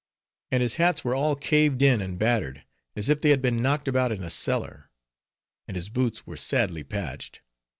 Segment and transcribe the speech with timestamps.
[0.51, 2.65] And his hats were all caved in, and battered,
[2.95, 4.89] as if they had been knocked about in a cellar;
[5.67, 7.41] and his boots were sadly patched.